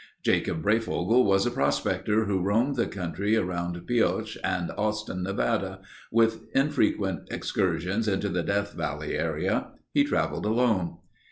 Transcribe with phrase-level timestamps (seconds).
[0.25, 5.79] Jacob Breyfogle was a prospector who roamed the country around Pioche and Austin, Nevada,
[6.11, 9.67] with infrequent excursions into the Death valley area.
[9.93, 10.97] He traveled alone.